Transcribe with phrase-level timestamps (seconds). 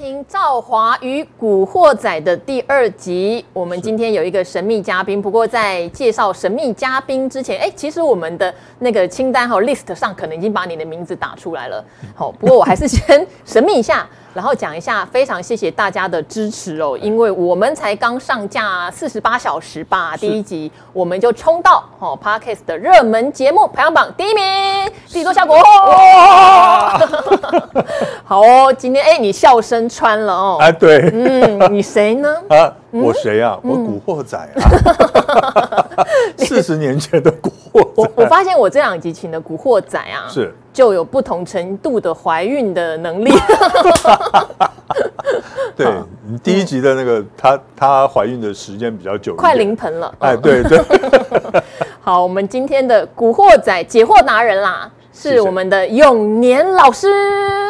[0.00, 3.44] 听赵华与古惑仔的第二集。
[3.52, 11.84] 我们今天有一个神秘嘉宾，不过在介绍神秘嘉宾之前，哎，其实我们的那个清单和 list 上可能已经把你的名字打出来了。
[12.14, 14.08] 好，不过我还是先 神秘一下。
[14.34, 24.44] 然后讲一下，非常谢谢大家的支持哦，因为我们才刚上架四十八小时吧，第一集我们就冲到哦 p a r k e s t 的热门节目排行榜第一名，
[25.06, 25.56] 自己做效果。
[25.58, 27.00] 哦。
[28.24, 32.32] 好哦，今天哎，你笑声穿了哦，哎对，嗯，你谁呢？
[32.48, 33.58] 啊，我谁啊？
[33.62, 34.46] 我古惑仔啊，
[36.38, 37.88] 四十年前的古惑仔。
[37.96, 40.52] 我我发现我这两集请的古惑仔啊，是。
[40.72, 43.32] 就有不同程度的怀孕的能力。
[45.76, 45.92] 对，
[46.26, 50.14] 你第一集的那个，她她怀孕的时间比较久，快临盆了。
[50.20, 50.80] 哎，对对。
[52.00, 57.08] 好，我们今天的古惑仔解惑达人啦，是我们的永年老师。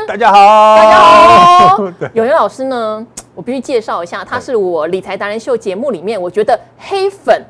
[0.07, 1.79] 大家好，大家好。
[2.13, 7.43] 永年老师呢，我必须介绍一下，他是我理财达人秀节目里面，我觉得黑粉。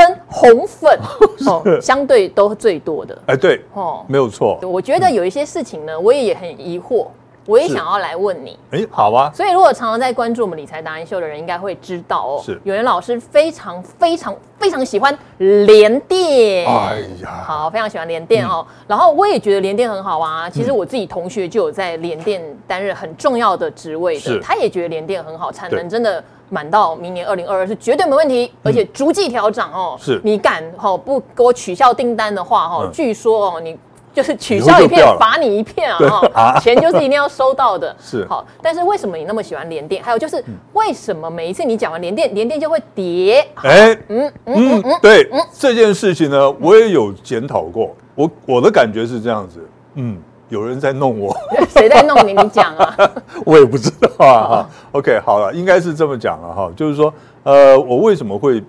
[0.00, 0.98] 跟红粉
[1.46, 4.58] 哦，相对都最多的哎，对哦，没有错。
[4.62, 7.08] 我觉得有一些事情呢，我也也很疑惑，
[7.44, 8.58] 我也想要来问你。
[8.70, 9.30] 哎，好啊。
[9.34, 12.42] 所以如果常常在关注我们理财达人秀的人，应该会知道哦。
[12.42, 16.66] 是，有人老师非常非常非常喜欢联电。
[16.66, 18.66] 哎呀，好，非常喜欢联电哦。
[18.86, 20.48] 然后我也觉得联电很好啊。
[20.48, 26.24] 其实我自己同学就有在联电担任很重要的职位的，他也觉得联电很好，产能真的。
[26.50, 29.96] 满到明年二零二二是绝对没问题，而且逐季调涨哦。
[29.98, 33.78] 是，你敢哈不给我取消订单的话哈，据说哦你
[34.12, 35.98] 就是取消一片罚你一片啊
[36.34, 37.96] 哈，钱就是一定要收到的。
[37.98, 40.02] 是，好，但是为什么你那么喜欢联电？
[40.02, 43.46] 还有就是为什么每一次你讲完联电，联电就会跌？
[43.54, 50.20] 哎，嗯嗯嗯，对，这件事情呢，我也有检讨过，我我的感觉是这样子，嗯。
[50.50, 51.34] 有人在弄我，
[51.70, 52.34] 谁在弄你？
[52.34, 52.94] 你讲啊，
[53.46, 54.48] 我也不知道啊。
[54.48, 57.12] 哈，OK，好了，应该是这么讲了哈，就是说，
[57.44, 58.62] 呃，我为什么会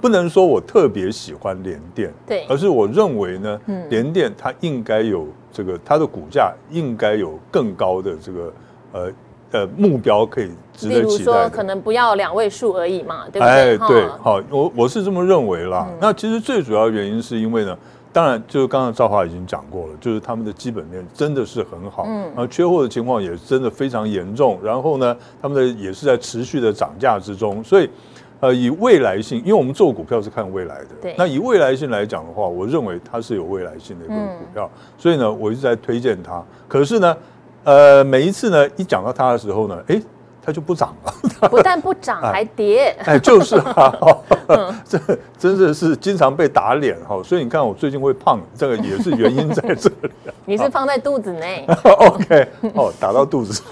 [0.00, 8.52] 不能说我特别喜欢联电，对，而是我认为呢，联电它应该有这个它的股价应该有更高的这个
[8.92, 9.12] 呃
[9.52, 11.48] 呃目标可以值得期待。
[11.48, 13.48] 可能不要两位数而已嘛，对不对？
[13.48, 15.88] 哎，对，好，我我是这么认为啦。
[16.00, 17.78] 那其实最主要原因是因为呢。
[18.12, 27.88] 当然，就是刚刚赵华已经讲过了，就是他们的基本面真的是很好，嗯，然后缺货的情况也真的非常严重，然后呢，他们的也是在持续的涨价之中，所以，
[28.40, 36.44] 呃，以未来性，因为我们做股票是看未来的，对，那以未来性来讲的话，我认为它是有未来性的一个股票，所以呢，我一直在推荐它。
[36.68, 37.16] 可是呢，
[37.64, 40.00] 呃，每一次呢，一讲到它的时候呢，哎。
[40.44, 43.94] 它就不涨了，不但不涨 还跌，哎，就是啊，
[44.84, 44.98] 这
[45.38, 50.10] 真的是经常被打脸哈，所以你看我最近会胖，这个也是原因在这里。
[50.44, 53.62] 你是放在肚子内？OK，哦，打到肚子，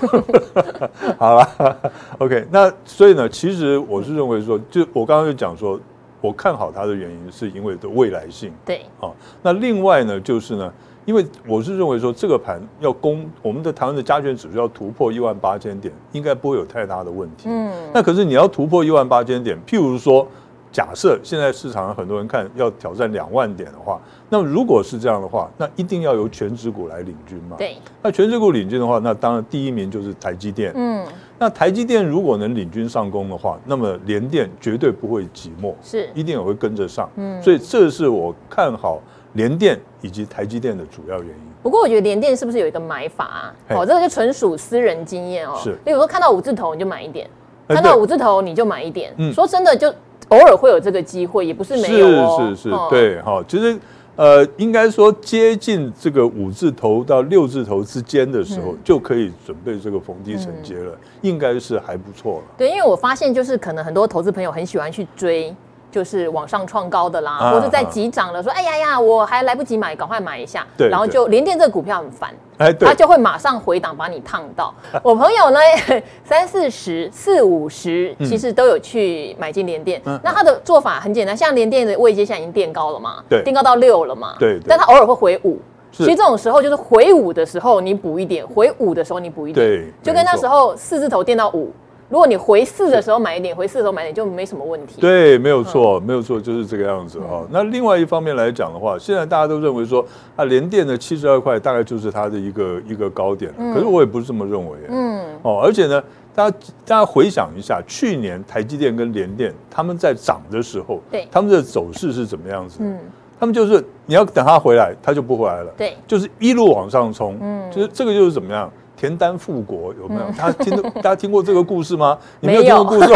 [1.18, 1.76] 好了
[2.18, 5.78] ，OK，那所以呢，其实我是认为说，就我刚刚就讲说，
[6.20, 10.72] 我看好它的原因是因为的未来性，对，好，那另外呢，就是呢。
[11.10, 17.48] 因为我是认为说，这个盘要攻我们的台湾的加权指数要突破一万八千点，应该不会有太大的问题。
[17.48, 20.24] 嗯，那可是你要突破一万八千点，譬如说，
[20.70, 27.56] 假设现在市场上很多人看要挑战两万点的话，那么如果是这样的话，那一定要由权值股来领军嘛。
[27.58, 30.72] 对，那权值股领军的话，那当然第一名就是台积电。
[30.76, 31.04] 嗯，
[31.40, 37.10] 那台积电如果能领军上攻的话，那么联电绝对不会寂寞，是一定也会跟着上。
[37.16, 39.02] 嗯，所以这是我看好。
[39.34, 41.50] 联电以及台积电的主要原因。
[41.62, 43.54] 不过我觉得联电是不是有一个买法啊？
[43.76, 45.58] 哦，这个就纯属私人经验哦。
[45.62, 45.70] 是。
[45.84, 47.28] 例如说看到五字头你就买一点，
[47.68, 49.12] 看到五字头你就买一点。
[49.18, 49.32] 嗯。
[49.32, 49.88] 说真的，就
[50.28, 52.38] 偶尔会有这个机会，也不是没有哦。
[52.40, 53.44] 是是是，对哈。
[53.46, 53.78] 其实
[54.16, 60.92] 呃，应该说接近这个五字头到六字头之间的时候，就可以准备这个逢低承接了，
[61.22, 62.44] 应该是还不错了。
[62.58, 65.54] 对，因为我发现就是可能很多投资朋友很喜欢去追。
[65.90, 70.66] 就是往上创高的啦，啊、或者在急涨了，说哎呀呀，我还来不及买，赶快买一下。
[70.76, 74.72] 对，然后就联电这个股票很烦，哎，对，他就会马上回档把你烫到。
[75.02, 75.58] 我朋友呢，
[76.24, 80.00] 三四十、四五十，其实都有去买进联电。
[80.04, 85.58] 嗯、那他的做法很简单，像联电的位阶现在已经垫高了嘛，对，垫高到六了嘛，对，对，但他偶尔会回五。
[85.92, 91.72] 其实这种时候就是回五的时候你补一点，回五的时候你补一点，对，就跟那时候四字头垫到五。
[92.10, 95.00] 如果你回四的时候买一点，回四的时候买一点就没什么问题。
[95.00, 97.46] 对，没有错，没有错，就是这个样子哈。
[97.50, 100.04] 那另外一方面来讲的话，现在大家都认为说，
[100.34, 103.72] 啊，联电的七十二块大概就是它的一个一个高点了。
[103.72, 104.76] 可是我也不是这么认为。
[104.88, 105.24] 嗯。
[105.42, 106.02] 哦，而且呢，
[106.34, 112.78] 大家大家回想一下，去年台积电跟联电他们在涨的时候，对，他们的走势是怎么样子？
[112.80, 112.98] 嗯，
[113.38, 115.72] 他们就是你要等它回来，它就不回来了。
[115.78, 117.38] 对，就是一路往上冲。
[117.40, 118.68] 嗯，就是这个就是怎么样？
[119.00, 120.30] 田丹复国有没有？
[120.36, 122.18] 大家听 大家听过这个故事吗？
[122.40, 123.08] 你没有听过故事？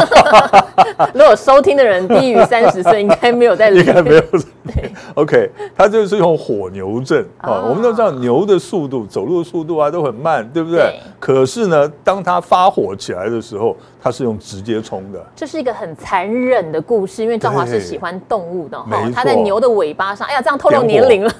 [1.12, 3.81] 如果收听的人低于三十岁，应该没有在里。
[3.81, 4.20] 应该没有。
[4.64, 7.60] 对，OK，他就是用火牛阵啊。
[7.69, 10.78] 我们都知道牛的速度、走路的速度啊都很慢，对不对？
[10.78, 11.00] 对。
[11.20, 15.22] 可是呢，当他发火起来的时候，他是用直接冲的。
[15.36, 18.88] 这是一个很残忍的故事，因为赵华是喜欢动物的哈。
[19.14, 21.31] 他在牛的尾巴上，哎呀，这样透露年龄了。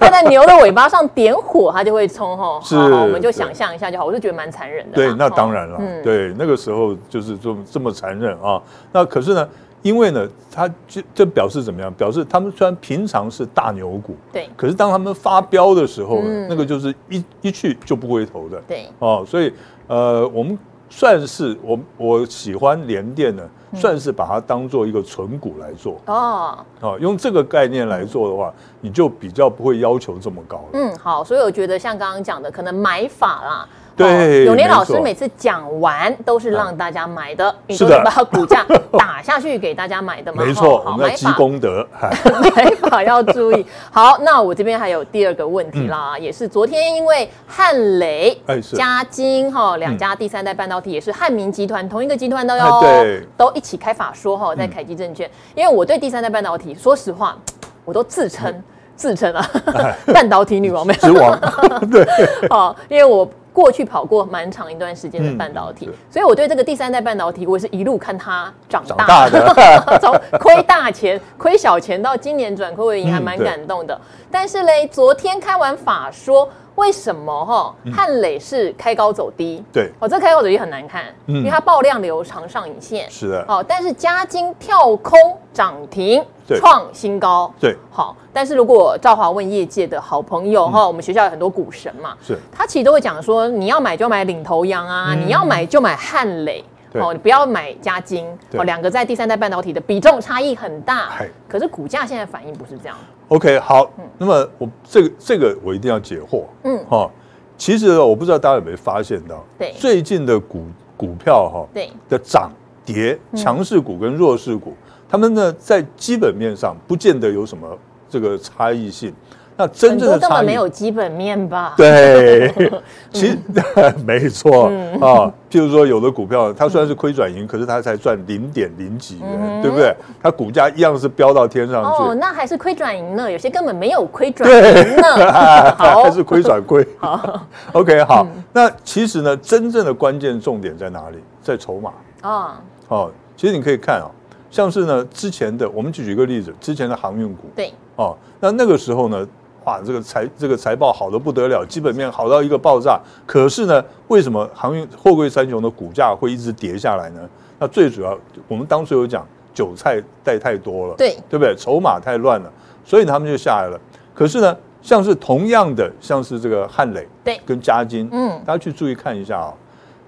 [0.00, 2.60] 他在牛的尾巴上点火，他就会冲吼。
[2.62, 2.76] 是。
[2.76, 4.96] 我们就想象一下就好，我就觉得蛮残忍的。
[4.96, 5.80] 对，那当然了。
[6.02, 8.60] 对，那个时候就是这么这么残忍啊。
[8.92, 9.48] 那可是呢？
[9.82, 11.92] 因为呢，他就这表示怎么样？
[11.92, 19.52] 表示他们虽然平常是大牛股，对，可是当他们发飙的时候呢，那个就是一一去就不回头的，对，哦，所以
[19.86, 20.58] 呃，我们
[20.88, 23.42] 算是我我喜欢联电呢，
[23.74, 30.68] 算是把它当做一个存股来做哦，啊，用这个概念来做的话，你就比较不会要求这么高了。
[30.74, 33.68] 嗯，好，所以我觉得像刚刚讲的，可能买法啦。
[33.96, 38.66] 对，永年老师每次讲完都是让大家买的，你都是把股价
[38.98, 40.44] 打下去给大家买的嘛？
[40.44, 41.86] 没错，我们要积功德，
[42.56, 43.64] 买法要注意。
[43.92, 48.36] 好，那我这边还有第二个问题啦，也是昨天因为汉雷、
[48.72, 55.30] 嘉金哈两家第三代半导体也是汉明集团同一个集团的哟，对，都一起开法说哈，在凯基证券。
[55.54, 57.36] 因为我对第三代半导体，说实话，
[57.84, 58.52] 我都自称
[58.96, 59.48] 自称啊，
[60.12, 61.00] 半导体女王没有？
[61.00, 61.40] 之王，
[61.88, 62.04] 对，
[62.50, 63.28] 哦，因为我。
[63.54, 69.54] 过去跑过蛮长一段时间的半导体，嗯、所以我对这个第三代半导体，我是一路看它长大的，
[70.02, 73.94] 从亏大钱、 亏小钱到今年转亏为盈，还蛮感动的。
[73.94, 76.46] 嗯、但是嘞，昨天开完法说。
[76.76, 79.62] 为什么哈汉磊是开高走低？
[79.72, 85.16] 对，哦，这开高走低很难看，嗯，因为它爆量流长上影线，是的，哦，但是嘉金跳空
[85.52, 96.62] 涨停，创新高，对，好，但是如果赵华问业界的好朋友哈，我们学校有很多股神嘛，是，他其实都会讲说，你要买就买领头羊啊，你要买就买汉磊，
[96.92, 101.12] 哦，你不要买嘉金，哦，两个在第三代半导体的比重差异很大，
[101.48, 102.96] 可是股价现在反应不是这样。
[103.28, 107.10] OK，好，那么我这个这个我一定要解惑，嗯，哈，
[107.56, 111.90] 其实我不知道大家有没有发现到，对，最近的股股票哈，对。
[112.08, 112.50] 的涨
[112.84, 114.74] 跌，强势股跟弱势股，
[115.14, 117.68] 他们呢在基本面上不见得有什么
[118.10, 119.14] 这个差异性。
[119.56, 121.74] 那真正的差异没有基本面吧？
[121.76, 122.52] 对，
[123.14, 123.38] 其实
[124.04, 124.64] 没错
[125.00, 125.30] 啊。
[125.48, 129.94] 譬如说，有的股票它虽然是亏转盈，可是它才赚零点零几元，对不对？
[130.20, 132.02] 它股价一样是飙到天上去。
[132.02, 133.30] 哦，那还是亏转盈呢？
[133.30, 135.30] 有些根本没有亏转盈呢。
[135.78, 136.84] 好，还是亏转亏。
[136.98, 138.26] 好，OK，好。
[138.52, 141.18] 那其实呢，真正的关键重点在哪里？
[141.40, 142.60] 在筹码啊。
[142.88, 144.10] 哦，其实你可以看啊，
[144.54, 147.50] 像是呢之前的，我们举举个例子，之前的航运股。
[147.56, 147.72] 对。
[147.96, 149.26] 哦，那那个时候呢？
[149.64, 153.00] 哇，这个财这个财报好的不得了，基本面好到一个爆炸。
[153.26, 157.28] 可是呢，为什么航运货柜三雄的股价会一直跌下来呢？
[157.58, 158.16] 那最主要，
[158.46, 161.52] 我们当初有讲，韭菜带太多了，对对不对？
[161.56, 162.52] 筹码太乱了，
[162.84, 163.80] 所以他们就下来了。
[164.14, 169.52] 可是呢，像是同样的，像是这个汉磊，对，跟嘉金，嗯，大家去注意看一下啊，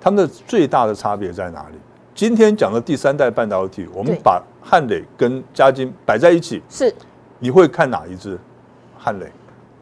[0.00, 1.78] 他们的最大的差别在哪里？
[2.16, 6.92] 今天讲的第三代半导体，我们把汉磊跟嘉金摆在一起，是，
[7.38, 8.38] 你会看哪一支？
[8.98, 9.30] 汉磊。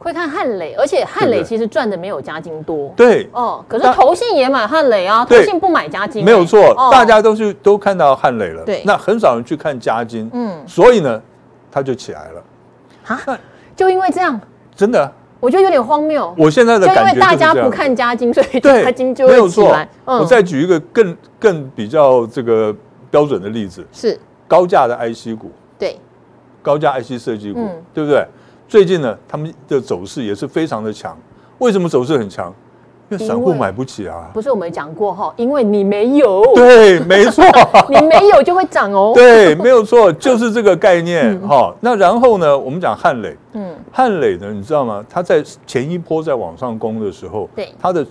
[0.00, 2.93] 会看汉磊，而且汉磊其实赚的没有嘉金多。
[2.96, 6.24] 对哦，可是投信也买汉磊啊，投信不买嘉晶。
[6.24, 8.64] 没有错，大家都是都看到汉磊了。
[8.64, 10.29] 对，那很少人去看嘉金。
[10.34, 11.22] 嗯，所以呢，
[11.70, 12.44] 他就起来了。
[13.06, 13.38] 啊？
[13.76, 14.38] 就因为这样？
[14.74, 15.10] 真的？
[15.44, 16.34] 我觉得有点荒谬。
[16.39, 19.86] 我现在的感觉因为大家不看加金，所以加金就会起来。
[20.06, 22.74] 我再举一个更更比较这个
[23.10, 25.53] 标准的例子，是高价的 IC 股。
[25.79, 25.98] 对，
[26.63, 28.27] 高价 IC 设计股，对不对？
[28.67, 31.15] 最近呢，他们的走势也是非常的强。
[31.58, 32.53] 为什么走势很强？
[33.15, 34.29] 因为散户买不起啊。
[34.33, 36.44] 不是我们讲过哈，因为你没有。
[36.55, 37.44] 对，没错。
[37.89, 39.13] 你没有就会涨哦。
[39.17, 41.73] 对，没有错，就是这个概念哈。
[41.73, 43.37] 嗯、那然后呢，我们讲汉磊。
[43.53, 43.75] 嗯。
[43.93, 45.05] 汉磊呢，你知道吗？
[45.09, 48.06] 他在前一波在往上攻的时候，对他的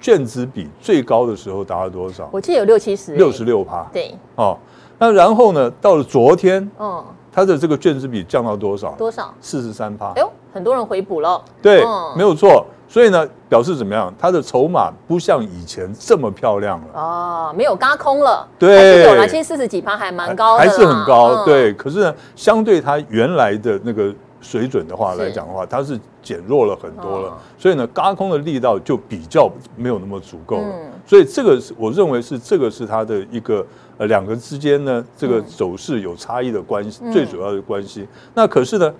[0.00, 2.28] 卷子比最高的时候达到多少？
[2.30, 3.14] 我记得有六七十。
[3.14, 3.86] 六十六趴。
[3.92, 4.14] 对。
[4.36, 4.56] 哦，
[4.98, 7.04] 那然后呢，到了昨天，嗯。
[7.36, 8.92] 它的这个卷子比降到多少？
[8.92, 9.34] 多少？
[9.40, 10.12] 四十三趴。
[10.14, 11.42] 哎呦，很多人回补了。
[11.60, 11.82] 对，
[12.16, 12.64] 没有错。
[12.88, 14.12] 所以呢，表示怎么样？
[14.18, 16.86] 它的筹码不像以前这么漂亮了。
[16.94, 18.46] 哦，没有轧空了。
[18.58, 21.44] 对，有了，其实四十几趴还蛮高的，还是很高。
[21.44, 27.36] 对，可是呢，相对它原来的那个水准的话来讲的话，它是减弱了很多了。
[27.58, 30.74] 所以呢，轧空的力道就比较没有那么足够了。
[31.06, 33.64] 所以这个是我认为是这个是它的一个。
[33.96, 38.04] 呃，两个之间呢，这个走势有差异的关系，嗯、最主要的关系。
[38.34, 38.92] 那可是呢，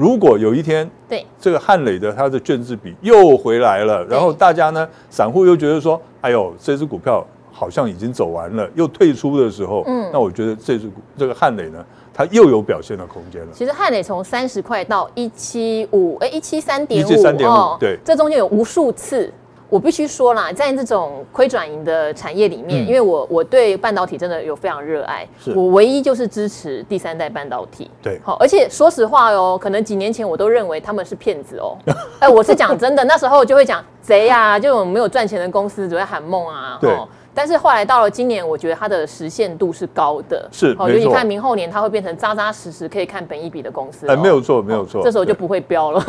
[0.00, 13.48] 如果有一天，对这个汉磊的它的卷子比又回来了，然后大家呢，散户又觉得说，哎呦，这只股票好像已经走完了，又退出的时候，嗯，那我觉得这只股这个汉磊呢，它又有表现的空间了。
[13.52, 19.30] 其实汉磊从三十块到一七五，哎，一七三点五，一七三点五，对，这中间有无数次。
[19.70, 27.88] 我必须说啦，在这种亏转盈的产业里面，嗯、因为我我对半导体真的有非常热爱，我唯一就是支持第三代半导体。
[28.02, 31.78] 对，好，而且说实话哦，可能几年前我都认为他们是骗子哦。
[32.18, 36.76] 哎，我是讲真的，那时候就会讲 贼呀，就没有赚钱的公司只会喊梦啊。
[36.80, 36.90] 对。
[37.34, 44.06] 但是后来到了今年，我觉得它的实现度是高的，是，哦，尤其看明后年，它会变成扎扎实实可以看本益比的公司。
[44.08, 46.02] 哎，没有错，没有错，这时候就不会飙了。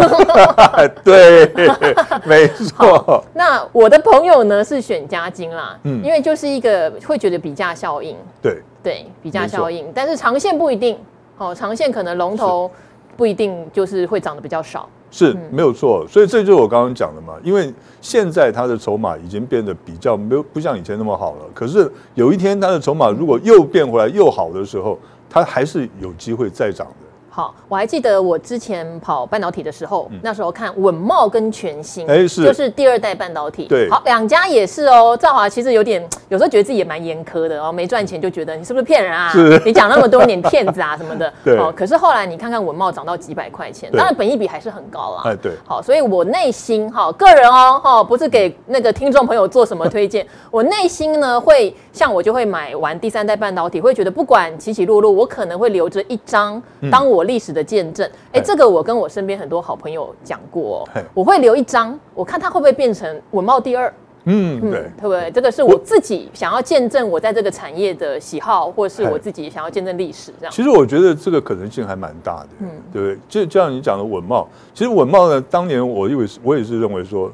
[1.03, 1.45] 对，
[2.25, 3.23] 没错。
[3.33, 10.97] 那我的朋友呢是选嘉金啦，嗯，因为就是一个会觉得比价效应，对，对，比价效应，但是长线不一定，
[11.37, 12.69] 哦，长线可能龙头
[13.15, 14.89] 不一定就是会涨得比较少。
[15.11, 17.33] 是没有错，所以这就是我刚刚讲的嘛。
[17.43, 21.41] 因为现在它的筹码已经变得比较没有不像以前那么好了。
[21.53, 24.97] 可是有一天它的筹码如果又变回来又好的时候，
[25.29, 27.10] 它还是有机会再涨的。
[27.33, 35.15] 好，我还记得我之前跑半导体的时候，嗯、那时候看稳茂跟全新，哎，是就是第二代半导体，对，好，两家也是哦。
[35.15, 39.29] 兆华其实有点，有时候觉得自己也蛮严苛的哦，没赚钱就觉得你是不是骗人啊？
[39.31, 41.57] 是你讲那么多年骗子啊什么的， 对。
[41.57, 45.29] 哦，可是后来你看看稳茂涨到几百块钱，当然本益比还是很高啊。
[45.29, 45.53] 哎，对。
[45.65, 56.61] 好，所以我内心哈，个人哦哈，不是给那个听众朋友做什么推荐， 我内心呢会像我就会买完第三代半导体，会觉得不管起起落落，我可能会留着一张
[56.91, 58.09] 当我历史的见证。
[58.31, 63.93] 哎，这个我跟我身边很多好朋友讲过，我会留一张，我看它会不会变成稳懋第二。
[64.25, 65.31] 嗯，对，对不对？
[65.31, 70.53] 这个是我自己想要见证我在这个产业的喜好，或是我自己想要见证历史这样。
[70.53, 73.17] 其实我觉得这个可能性还蛮大的，嗯，对不对？
[73.27, 77.31] 就就像你讲的稳懋，其实稳懋呢，当年我以为我也是认为说。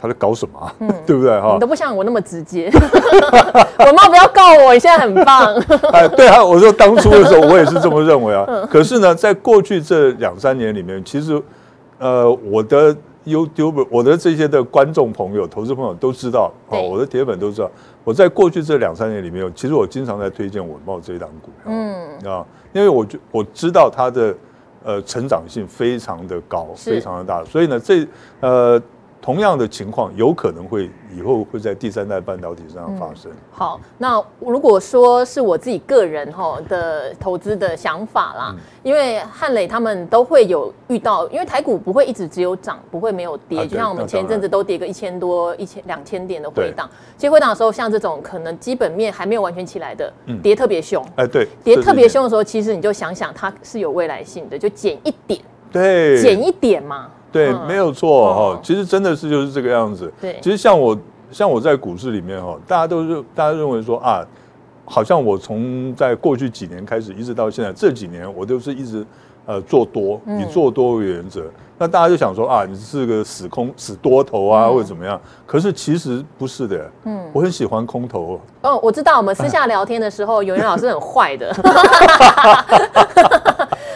[0.00, 0.74] 他在搞什么、啊？
[0.80, 1.52] 嗯， 对不对哈？
[1.52, 2.70] 你都不像我那么直接。
[3.78, 5.54] 我妈不要告我，你现在很棒。
[5.92, 8.46] 哎，对啊，我说当初的时候我也是这么认为啊。
[8.70, 11.40] 可是呢，在过去这两三年里面，其实
[11.98, 17.70] 呃，我的 YouTube，我的这些的观众朋友、投资朋友都知道哦，我的铁粉都知道，
[18.02, 21.72] 我在过去这两三年里面，其实我经常在推荐稳茂这一档股票。
[21.74, 24.34] 嗯啊，因为我就我知道它的
[24.82, 28.06] 呃成长性非常的高，非常的大，所以呢，这
[28.40, 28.80] 呃。
[29.22, 33.30] 同样的情况有可能会以后会在第三代半导体上发生。
[33.30, 46.88] 嗯、好，那如果说是我自己个人哈的投资的想法啦，嗯、因为汉磊他们都会有遇到，因为台股不会一直只有涨，不会没有跌，啊、就像我们前一阵子都跌个一千多、一千两千点的回档。
[47.18, 51.04] 其实回档的时候，像这种可能基本面还没有完全起来的，嗯、跌特别凶。
[51.16, 55.38] 哎，对，跌特别凶的时候，其实你就想想它是有未来性的，就减一点，
[55.70, 57.08] 对，减一点嘛。
[57.32, 58.60] 对，没有错哈。
[58.62, 60.12] 其实真的是就是这个样子。
[60.20, 60.98] 对，其实像我，
[61.30, 64.24] 像我在股市里面哈，大家都是大家认为说啊，
[64.84, 69.06] 好像我从在过去几年开始，一直到现在这几年，我都是一直
[69.46, 71.44] 呃做多，以做多为原则。
[71.82, 75.18] 那大家就想说啊，你是个死空死多头啊，或者怎么样？
[75.46, 76.90] 可是其实不是的。
[77.04, 78.38] 嗯，我很喜欢空头。
[78.60, 81.50] 哦，我知道，我们私下 聊天的时候，永元老师很坏的。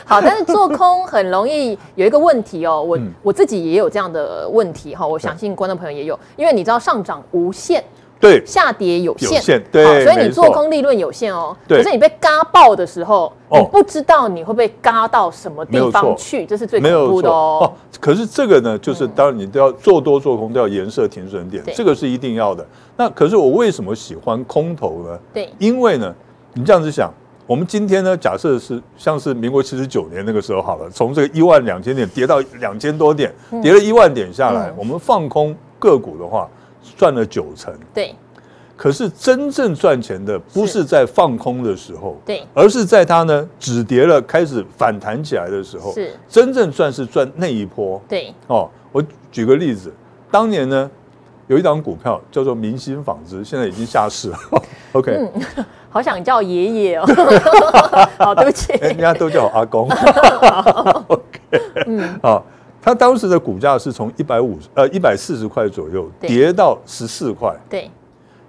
[0.06, 7.82] 好，但是做空很容易有一个问题哦，我我自己也有这样的问题哈，我相信观众朋友也有，因为你知道上涨无限，
[8.20, 11.56] 对，下跌有限，对，所以你做空利润有限哦。
[11.66, 17.72] 可是你被嘎爆的时候，你不知道你会被嘎到什么地方去，这是最恐怖的哦。
[17.98, 22.66] 可是这个呢，就是当然你都要做多做空都要颜色停损点，这个是一定要的。
[22.96, 25.18] 那可是我为什么喜欢空头呢？
[25.32, 26.14] 对，因为呢，
[26.52, 27.10] 你这样子想。
[27.46, 33.32] 我们今天呢，假设是像是民国七十九年那个时候好了，从这个一万两千点跌到两千多点，
[33.62, 36.48] 跌了一万点下来，我们放空个股的话，
[36.96, 37.72] 赚了九成。
[37.92, 38.14] 对。
[38.76, 48.02] 可是真正赚钱的不是在放空的时候，对，而是在它呢止跌了开始反弹起来的时候，是真正赚是赚那一波。
[48.08, 48.34] 对。
[48.48, 49.92] 哦，我举个例子，
[50.28, 50.90] 当年呢
[51.46, 54.38] 有一档股票叫做明星纺织，现在已经下市了。
[54.92, 55.30] OK。
[55.94, 57.06] 好想叫爷爷哦，
[58.18, 59.88] 好，对不起，人家都叫我阿公。
[61.06, 61.38] OK，
[61.86, 62.44] 嗯，好，
[62.82, 67.88] 他当时的股价是从一百五十呃一百四十块左右跌到十四块，对，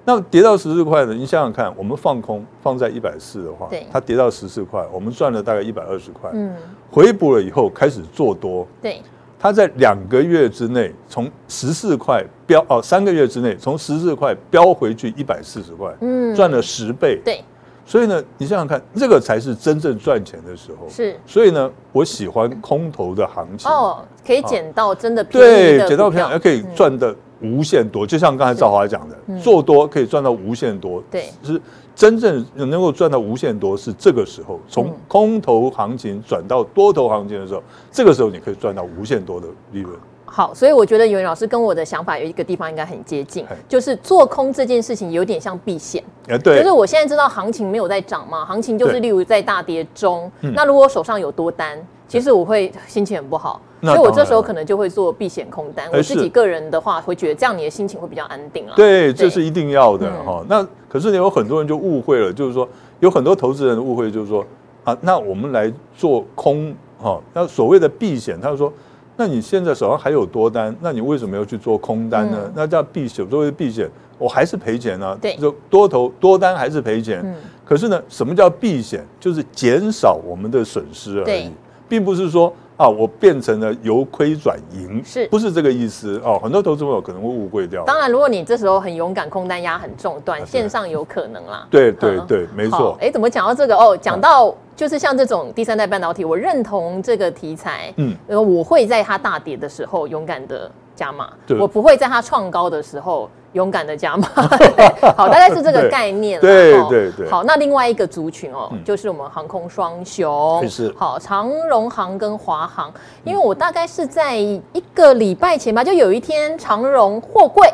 [0.05, 1.13] 那跌到十四块呢？
[1.13, 6.51] 你想想看，我们放空放在一百四的话，对，它跌到十四块，我们赚了大概一百二十块，嗯，
[6.89, 9.03] 回补了以后开始做多，对。
[9.45, 17.21] 他在两个月之内从十四块飙哦，三个月之内从十四块飙回去一百四十块，嗯，赚了十倍。
[17.23, 17.43] 对，
[17.85, 20.89] 所以呢，你想想看，这个才是真正赚钱的时候。
[20.89, 23.69] 是，所以呢，我喜欢空头的行情。
[23.69, 28.03] 哦，可以捡到真的便宜的，对，捡到便宜，还可以赚的无限多。
[28.07, 31.03] 就像刚才赵华讲的，做多可以赚到无限多。
[31.11, 31.61] 对，是
[31.95, 39.97] 真正能够赚到无限多，是这个时候，从空头行情转到多头行情的时候，这个时候你可以赚到无限多的利润。
[40.25, 46.03] 好，所以我觉得尤云老师跟我的想法有一个地方应该很接近，就是做空这件事情有点像避险。
[46.43, 55.87] 对，就是我现在知道行情没有在涨嘛，行情就是例如在大跌中，那如果我手上有多单，其实我会心情很不好，所以我这时候可能就会做避险空单。
[55.91, 58.73] 我自己个人的话，会觉得这样你的心情会比较安定了。
[58.75, 60.43] 对，这是一定要的哈。
[60.47, 62.67] 那可是有很多人就误会了，就是说
[62.99, 64.45] 有很多投资人的误会就是说
[64.83, 68.71] 啊，那我们来做空哈，那所谓的避险，他就说。
[69.17, 72.37] 那你现在手上还有多单，那你为什么要去做空单呢？
[72.43, 75.17] 嗯、那叫避险，作为避险，我还是赔钱呢。
[75.21, 77.21] 对，就多头多单还是赔钱。
[77.23, 77.33] 嗯、
[77.63, 79.05] 可是呢，什么叫避险？
[79.17, 81.51] 就是减少我们的损失而已，对
[81.87, 82.53] 并不是说。
[82.77, 86.21] 啊，我变成了由亏转盈，是不是这个意思？
[86.25, 87.85] 哦，很多投资朋友可能会误会掉。
[87.85, 91.65] 当然，如果你这时候很勇敢，空单压很重，短线上有可能啦。
[91.71, 92.97] 对对对，没错。
[92.99, 93.73] 哎，怎么讲到这个？
[93.73, 97.93] 哦，讲到就是像这种第三代半导体，我认同这个题材。
[97.95, 103.29] 嗯，我会在它大跌的时候勇敢的加码，我不会在它创高的时候。
[103.55, 104.27] 勇敢的加码，
[105.15, 106.39] 好，大概是这个概念。
[106.41, 107.29] 对对对。
[107.29, 112.93] 好，那另外一个族群哦，就是我们航空双雄，是好长荣航跟华航，
[113.23, 114.61] 因为我大概是在一
[114.93, 117.67] 个礼拜前吧，就有一天长荣货柜。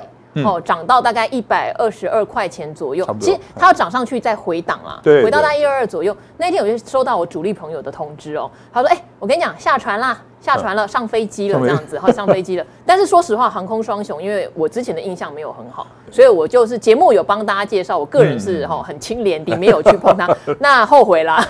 [0.46, 3.06] 哦，涨到大概一百二十二块钱左右。
[3.20, 6.16] 其实它要涨上去再回档了，回到大概一二二左右。
[6.38, 12.66] 那天我就收到我主力朋友的通知哦，他说：“哎，我跟你讲，下船啦，下船了，上飞机了，这样子，好，上飞机了。
[12.86, 20.30] ”但是说实话，航空双雄，因为我之前的印象没有很好，所以我就是节目有帮大家介绍，我个人是哈很清廉的，没有去碰它。
[20.60, 21.42] 那后悔了，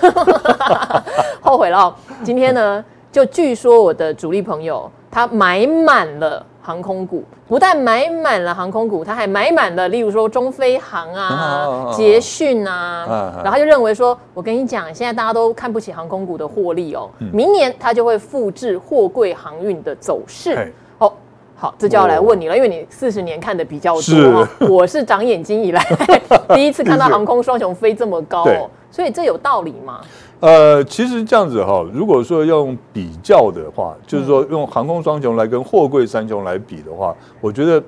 [1.40, 1.94] 后悔了。
[2.24, 6.44] 今天呢，就据说我的主力朋友他买满了。
[6.64, 13.04] 航空股不但买满了航空股，他还买满了，例如说中飞航啊、捷讯啊，
[13.42, 20.72] 然后他就认为说，我跟你讲，现在大家都看不起航空股的获利哦，明年它就会复制货柜航运的走势。
[20.98, 21.12] 哦，
[21.56, 25.84] 好，这就要来问你了，因为你四十年看的比较多，我是长眼睛以来
[26.54, 30.00] 第一次看到航空双雄飞这么高哦，所以这有道理吗？
[30.42, 37.80] 呃，其实这样子哈，如果说用比较的话，就是说用航空双雄来跟货柜三雄来比的话，我觉得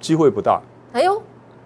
[0.00, 0.58] 机会不大。
[0.92, 1.20] 哎呦，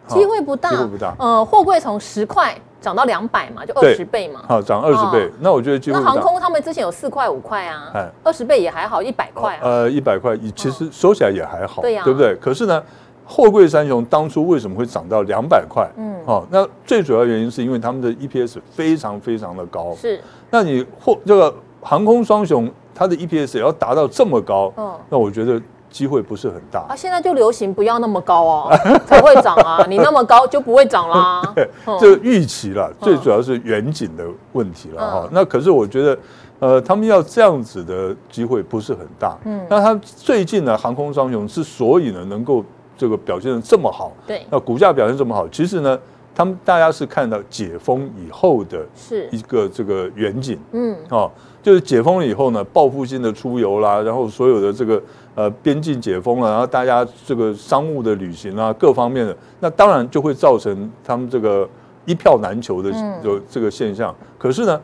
[0.08, 1.14] 机会不大，机会不大。
[1.20, 4.40] 呃，货柜从十块涨到两百嘛，就二十倍嘛。
[4.48, 6.00] 好，涨二十倍，那我觉得机会。
[6.00, 9.56] 那航空他们之前有四块五块啊，哎，二十倍也还好，一百块。
[9.62, 12.34] 呃，一百块，其实收起来也还好，对呀，对不对？
[12.40, 12.82] 可是呢。
[13.30, 15.86] 货柜三雄当初为什么会涨到两百块？
[15.98, 19.94] 嗯，哦，那最主要原因是因为他们的 EPS 非常非常的高。
[19.94, 20.18] 是，
[20.50, 25.60] 那你货这个航空双雄，它的 EPS 也要达到这么高，嗯，那我觉得
[25.90, 26.86] 机会不是很大。
[26.88, 29.84] 啊，现在就流行不要那么高哦， 才会涨啊！
[29.86, 31.42] 你那么高就不会涨啦。
[31.54, 31.68] 对，
[32.00, 35.28] 这个预期了，最主要是远景的问题了哈。
[35.30, 36.18] 那可是我觉得，
[36.60, 39.36] 呃，他们要这样子的机会不是很大。
[39.44, 42.64] 嗯，那他最近呢，航空双雄之所以呢能够。
[42.98, 45.96] 这个表现的这么好，对，那股价表现这么好，其实呢，
[46.34, 51.30] 他们大家是看到解封以后的是一个这个远景，嗯，哦，
[51.62, 55.00] 就是解封了以后呢，报复性的出游啦，然后所有的这个
[55.36, 61.68] 呃边境解封了，然后大家这个商务的旅行啊，各方面的，那当然就会造成他们这个
[62.04, 62.90] 一票难求的
[63.22, 64.12] 有这个现象。
[64.36, 64.80] 可是呢，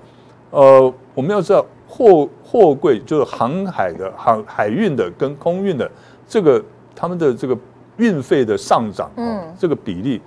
[0.51, 5.91] 呃，我们要知道货货柜就是航海的航海运的跟空运的
[6.29, 6.63] 这个
[6.95, 7.59] 他们的这个。
[7.97, 10.21] 运费的上涨，嗯，这个比例，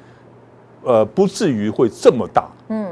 [0.83, 2.91] 呃，不至于会这么大，嗯，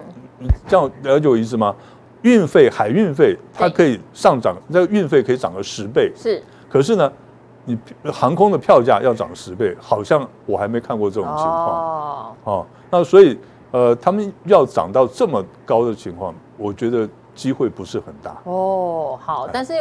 [0.68, 1.76] 这样了解我意思吗？
[2.22, 6.42] 运费海运费它可以上涨，那个运费可以涨个十倍，是。
[6.70, 7.12] 可是呢，
[7.66, 7.78] 你
[8.12, 13.38] 航空的票价要涨十倍，好像我还没看过这种情况，哦，哦，那所以
[13.72, 17.08] 呃，他们要涨到这么高的情况，我觉得。
[17.36, 18.36] 机会不是很大。
[18.46, 19.74] 哦，好，但是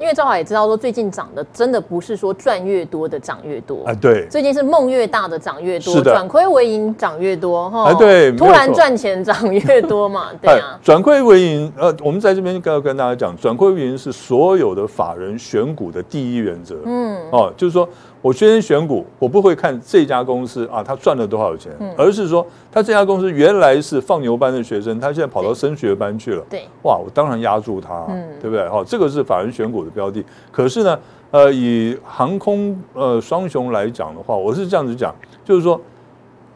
[0.00, 17.88] 因为赵华也知道说，最近涨的真的不是说赚越多的涨越多哎，对，最近是梦越大的涨越多，转亏为盈涨越多哈，哎对，突然赚钱涨越多嘛， 对啊，转亏为盈，呃，我们在这边要跟大家讲，转亏为盈是所有的法人选股的第一原则，嗯，哦，就是说。
[18.24, 26.42] 我先选股，我不会看这家公司啊，他赚了多少钱，而是说他这家公司原来是放牛班的学生，他现在跑到升学班去了。
[26.48, 28.06] 对，哇，我当然压住他，
[28.40, 28.66] 对不对？
[28.70, 30.24] 好，这个是法人选股的标的。
[30.50, 30.98] 可是呢，
[31.32, 35.78] 呃，以航空呃双雄来讲的话，我是这样子讲，就是说，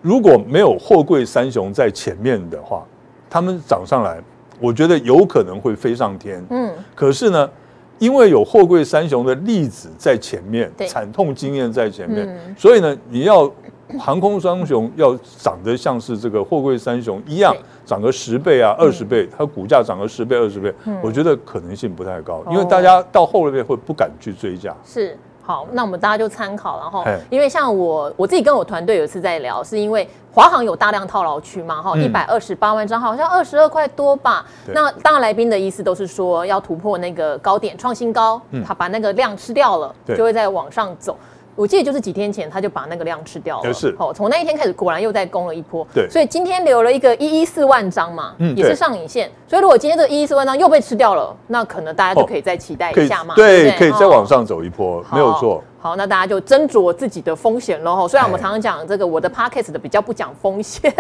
[0.01, 2.83] 如果没有货柜三雄在前面的话，
[3.29, 4.19] 他们涨上来，
[4.59, 6.43] 我觉得有可能会飞上天。
[6.49, 7.51] 嗯，可是呢，
[7.99, 10.87] 因为有货柜三雄的例子在前面，对。
[10.87, 12.55] 惨痛经验在前面，嗯。
[12.57, 13.51] 所以呢，你要
[13.99, 17.61] 航空双雄要长得像是这个货柜三雄一样对。
[17.85, 20.99] 涨个十倍啊、二十倍，它股价涨个十倍、二十倍，嗯。
[21.03, 22.49] 我觉得可能性不太高，哦。
[22.51, 24.77] 因为大家到后面会不敢去追价。
[24.85, 25.17] 是。
[25.49, 32.05] 好，那我们大家就参考，然后因为像我我自己跟我团队有一次在聊，是因为华航有大量套牢区嘛，哈，嗯。
[32.05, 34.45] 一百二十八万张，好像二十二块多吧。
[34.67, 34.75] 对。
[34.75, 41.17] 那当然来宾的意思都是说要突破那个高点，创新高，他把那个量吃掉了，就会再往上走。
[41.59, 43.93] 我记得就是几天前他就把那个量吃掉了，就是。
[43.99, 54.11] 哦，从那一天开始果然又再攻了一波，对所以今天留了一个一一四万张嘛，嗯也是上影线，所以如果今天这一一四万张又被吃掉了，那可能大家就可以再期待一下嘛，对，不可以再哦。
[54.11, 55.61] 往上走一波，没有错。
[55.81, 58.09] 好，那大家就斟酌自己的风险喽。
[58.09, 60.93] 虽然我们哎常常讲这个，我的 podcast 的比较不讲风险，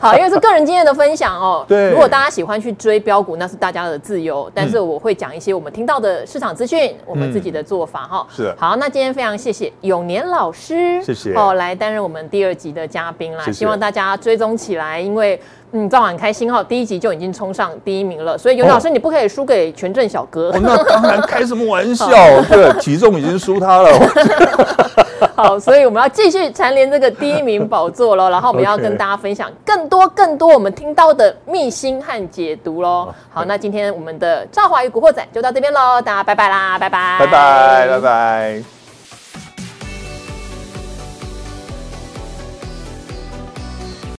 [0.00, 1.64] 好，因为是个人经验的分享哦。
[1.68, 4.50] 对如果大家喜欢去追标股，那是大家的自由。
[4.54, 8.26] 但是我会讲一些我们听到的市场资讯，我们自己的做法哈。
[8.34, 13.44] 是的好，那今天非常谢谢永年老师，谢谢哦，来担任我们第二集的嘉宾啦。
[13.44, 15.38] 谢谢希望大家追踪起来，因为。
[15.72, 20.50] 嗯，赵很开心哈，第一集就已经冲上第一名了，所以永年老师你不可以输给权证小哥。
[20.50, 22.06] 哦，那当然，开什么玩笑？
[22.48, 23.90] 对，体重已经输他了。
[25.36, 28.30] 好，所以我们要继续蝉联这个第一名宝座喽。
[28.30, 33.14] 然后我们要跟大家分享更多更多我们听到的秘辛和解读喽。
[33.30, 38.77] 好，那今天我们的赵华与古惑仔就到这边喽，大家拜拜啦，拜拜，拜拜，拜拜。